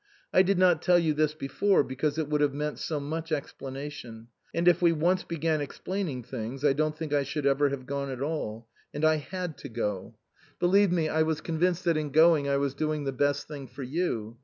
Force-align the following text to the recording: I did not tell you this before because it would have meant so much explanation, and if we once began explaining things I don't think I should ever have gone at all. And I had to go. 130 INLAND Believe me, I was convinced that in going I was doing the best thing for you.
I 0.33 0.41
did 0.41 0.57
not 0.57 0.81
tell 0.81 0.97
you 0.97 1.13
this 1.13 1.35
before 1.35 1.83
because 1.83 2.17
it 2.17 2.27
would 2.27 2.41
have 2.41 2.55
meant 2.55 2.79
so 2.79 2.99
much 2.99 3.31
explanation, 3.31 4.29
and 4.51 4.67
if 4.67 4.81
we 4.81 4.91
once 4.91 5.23
began 5.23 5.61
explaining 5.61 6.23
things 6.23 6.65
I 6.65 6.73
don't 6.73 6.97
think 6.97 7.13
I 7.13 7.21
should 7.21 7.45
ever 7.45 7.69
have 7.69 7.85
gone 7.85 8.09
at 8.09 8.19
all. 8.19 8.67
And 8.95 9.05
I 9.05 9.17
had 9.17 9.59
to 9.59 9.69
go. 9.69 10.15
130 10.57 10.59
INLAND 10.59 10.59
Believe 10.59 10.91
me, 10.91 11.07
I 11.09 11.21
was 11.21 11.41
convinced 11.41 11.83
that 11.83 11.97
in 11.97 12.09
going 12.09 12.49
I 12.49 12.57
was 12.57 12.73
doing 12.73 13.03
the 13.03 13.11
best 13.11 13.47
thing 13.47 13.67
for 13.67 13.83
you. 13.83 14.39